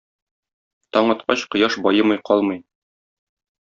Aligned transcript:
Таң 0.97 1.13
аткач 1.15 1.45
кояш 1.53 1.79
баемый 1.87 2.23
калмый. 2.31 2.63